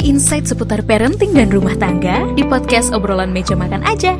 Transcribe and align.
insight 0.00 0.48
seputar 0.48 0.80
parenting 0.80 1.36
dan 1.36 1.52
rumah 1.52 1.76
tangga 1.76 2.24
di 2.32 2.40
podcast 2.46 2.94
obrolan 2.96 3.28
meja 3.28 3.52
makan 3.52 3.84
aja. 3.84 4.16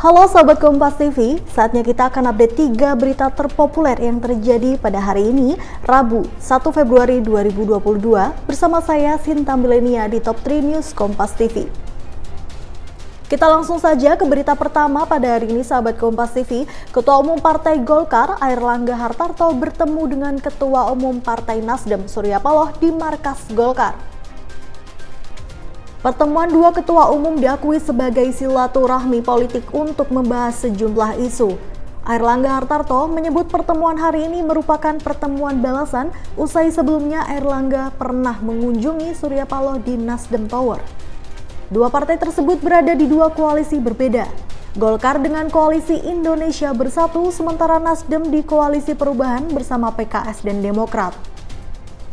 Halo 0.00 0.24
Sobat 0.32 0.56
Kompas 0.56 0.96
TV, 0.96 1.36
saatnya 1.52 1.84
kita 1.84 2.08
akan 2.08 2.32
update 2.32 2.72
3 2.72 2.96
berita 2.96 3.28
terpopuler 3.28 4.00
yang 4.00 4.16
terjadi 4.16 4.80
pada 4.80 4.96
hari 4.96 5.28
ini, 5.28 5.60
Rabu 5.84 6.24
1 6.40 6.72
Februari 6.72 7.20
2022, 7.20 8.48
bersama 8.48 8.80
saya 8.80 9.20
Sinta 9.20 9.60
Milenia 9.60 10.08
di 10.08 10.16
Top 10.24 10.40
3 10.40 10.64
News 10.64 10.96
Kompas 10.96 11.36
TV. 11.36 11.68
Kita 13.30 13.46
langsung 13.46 13.78
saja 13.78 14.18
ke 14.18 14.26
berita 14.26 14.58
pertama 14.58 15.06
pada 15.06 15.38
hari 15.38 15.54
ini 15.54 15.62
sahabat 15.62 15.94
Kompas 16.00 16.34
TV. 16.34 16.66
Ketua 16.90 17.22
Umum 17.22 17.38
Partai 17.38 17.78
Golkar 17.78 18.34
Air 18.42 18.58
Langga 18.58 18.98
Hartarto 18.98 19.54
bertemu 19.54 20.02
dengan 20.10 20.34
Ketua 20.40 20.90
Umum 20.90 21.22
Partai 21.22 21.62
Nasdem 21.62 22.10
Surya 22.10 22.42
Paloh 22.42 22.74
di 22.82 22.90
markas 22.90 23.46
Golkar. 23.54 23.94
Pertemuan 26.00 26.48
dua 26.48 26.72
ketua 26.72 27.12
umum 27.12 27.36
diakui 27.36 27.76
sebagai 27.76 28.24
silaturahmi 28.32 29.20
politik 29.20 29.68
untuk 29.68 30.08
membahas 30.08 30.64
sejumlah 30.64 31.20
isu. 31.28 31.60
Air 32.08 32.24
Langga 32.24 32.56
Hartarto 32.56 33.04
menyebut 33.04 33.52
pertemuan 33.52 34.00
hari 34.00 34.24
ini 34.24 34.40
merupakan 34.40 34.96
pertemuan 34.96 35.60
balasan 35.60 36.08
usai 36.40 36.72
sebelumnya 36.72 37.28
Air 37.28 37.44
Langga 37.44 37.92
pernah 38.00 38.32
mengunjungi 38.40 39.12
Surya 39.12 39.44
Paloh 39.44 39.76
di 39.76 40.00
Nasdem 40.00 40.48
Tower. 40.48 40.80
Dua 41.68 41.92
partai 41.92 42.16
tersebut 42.16 42.64
berada 42.64 42.96
di 42.96 43.04
dua 43.04 43.28
koalisi 43.28 43.76
berbeda. 43.76 44.24
Golkar 44.80 45.20
dengan 45.20 45.52
koalisi 45.52 46.00
Indonesia 46.08 46.72
Bersatu, 46.72 47.28
sementara 47.28 47.76
Nasdem 47.76 48.32
di 48.32 48.40
koalisi 48.40 48.96
perubahan 48.96 49.52
bersama 49.52 49.92
PKS 49.92 50.48
dan 50.48 50.64
Demokrat. 50.64 51.12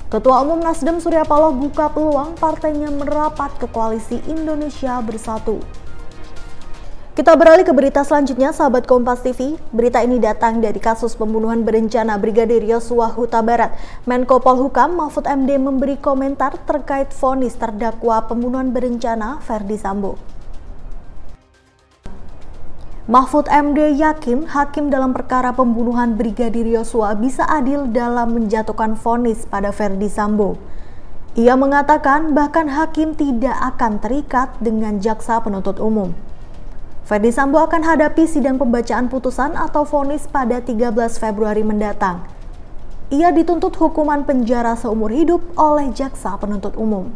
Ketua 0.07 0.39
Umum 0.39 0.63
Nasdem 0.63 1.03
Surya 1.03 1.27
Paloh 1.27 1.51
buka 1.51 1.91
peluang 1.91 2.31
partainya 2.39 2.87
merapat 2.87 3.51
ke 3.59 3.67
koalisi 3.67 4.23
Indonesia 4.31 5.03
Bersatu. 5.03 5.59
Kita 7.11 7.35
beralih 7.35 7.67
ke 7.67 7.75
berita 7.75 8.07
selanjutnya, 8.07 8.55
sahabat 8.55 8.87
Kompas 8.87 9.19
TV. 9.19 9.59
Berita 9.75 9.99
ini 9.99 10.15
datang 10.15 10.63
dari 10.63 10.79
kasus 10.79 11.11
pembunuhan 11.11 11.67
berencana 11.67 12.15
Brigadir 12.15 12.63
Yosua 12.63 13.11
Huta 13.11 13.43
Barat. 13.43 13.75
Menko 14.07 14.39
Polhukam 14.39 14.95
Mahfud 14.95 15.27
MD 15.27 15.59
memberi 15.59 15.99
komentar 15.99 16.55
terkait 16.63 17.11
vonis 17.11 17.59
terdakwa 17.59 18.23
pembunuhan 18.31 18.71
berencana 18.71 19.43
Verdi 19.43 19.75
Sambo. 19.75 20.36
Mahfud 23.07 23.47
MD 23.47 23.95
yakin 23.95 24.51
hakim 24.51 24.91
dalam 24.91 25.15
perkara 25.15 25.55
pembunuhan 25.55 26.19
Brigadir 26.19 26.67
Yosua 26.67 27.15
bisa 27.15 27.47
adil 27.47 27.87
dalam 27.87 28.35
menjatuhkan 28.35 28.99
vonis 28.99 29.47
pada 29.47 29.71
Verdi 29.71 30.11
Sambo. 30.11 30.59
Ia 31.39 31.55
mengatakan 31.55 32.35
bahkan 32.35 32.67
hakim 32.67 33.15
tidak 33.15 33.55
akan 33.63 34.03
terikat 34.03 34.51
dengan 34.59 34.99
jaksa 34.99 35.39
penuntut 35.39 35.79
umum. 35.79 36.11
Ferdi 37.07 37.31
Sambo 37.31 37.63
akan 37.63 37.87
hadapi 37.87 38.27
sidang 38.27 38.59
pembacaan 38.59 39.07
putusan 39.07 39.55
atau 39.55 39.87
vonis 39.87 40.27
pada 40.27 40.59
13 40.59 40.91
Februari 41.15 41.63
mendatang. 41.63 42.27
Ia 43.07 43.31
dituntut 43.31 43.71
hukuman 43.79 44.27
penjara 44.27 44.75
seumur 44.75 45.15
hidup 45.15 45.39
oleh 45.55 45.95
jaksa 45.95 46.35
penuntut 46.35 46.75
umum. 46.75 47.15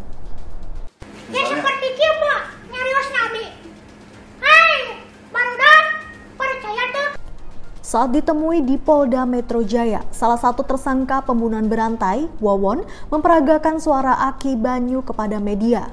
Saat 7.92 8.16
ditemui 8.16 8.64
di 8.64 8.80
Polda 8.80 9.27
Metro 9.27 9.60
Jaya, 9.67 9.99
salah 10.16 10.39
satu 10.39 10.64
tersangka 10.64 11.27
pembunuhan 11.27 11.67
berantai, 11.67 12.23
Wawon, 12.39 12.88
memperagakan 13.11 13.83
suara 13.83 14.16
Aki 14.32 14.55
Banyu 14.55 15.04
kepada 15.04 15.43
media. 15.43 15.92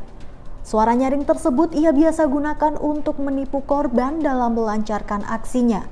Suara 0.62 0.94
nyaring 0.94 1.26
tersebut 1.26 1.74
ia 1.74 1.90
biasa 1.90 2.30
gunakan 2.30 2.78
untuk 2.78 3.18
menipu 3.18 3.66
korban 3.66 4.22
dalam 4.22 4.54
melancarkan 4.54 5.26
aksinya. 5.26 5.90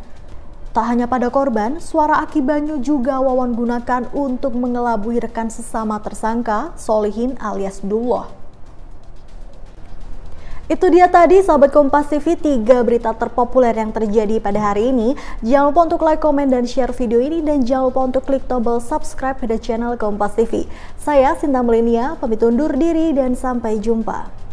Tak 0.71 0.95
hanya 0.95 1.11
pada 1.11 1.27
korban, 1.27 1.83
suara 1.83 2.23
Aki 2.23 2.39
Banyu 2.39 2.79
juga 2.79 3.19
Wawan 3.19 3.59
gunakan 3.59 4.07
untuk 4.15 4.55
mengelabui 4.55 5.19
rekan 5.19 5.51
sesama 5.51 5.99
tersangka, 5.99 6.71
Solihin 6.79 7.35
alias 7.43 7.83
Dullah. 7.83 8.46
Itu 10.67 10.91
dia 10.91 11.07
tadi 11.07 11.39
sahabat 11.47 11.71
Kompas 11.71 12.11
TV 12.11 12.35
3 12.35 12.67
berita 12.83 13.15
terpopuler 13.15 13.71
yang 13.71 13.95
terjadi 13.95 14.43
pada 14.43 14.59
hari 14.59 14.91
ini. 14.91 15.15
Jangan 15.39 15.71
lupa 15.71 15.81
untuk 15.87 16.03
like, 16.03 16.19
komen, 16.19 16.51
dan 16.51 16.67
share 16.67 16.91
video 16.91 17.23
ini 17.23 17.39
dan 17.39 17.63
jangan 17.63 17.95
lupa 17.95 18.01
untuk 18.11 18.27
klik 18.27 18.43
tombol 18.51 18.83
subscribe 18.83 19.39
pada 19.39 19.63
channel 19.63 19.95
Kompas 19.95 20.35
TV. 20.35 20.67
Saya 20.99 21.39
Sinta 21.39 21.63
Melenia, 21.63 22.19
pamit 22.19 22.43
undur 22.43 22.75
diri 22.75 23.15
dan 23.15 23.39
sampai 23.39 23.79
jumpa. 23.79 24.46